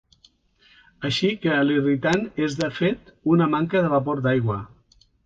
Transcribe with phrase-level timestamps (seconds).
[1.09, 4.57] Així que l'irritant és de fet una manca de vapor d'aigua.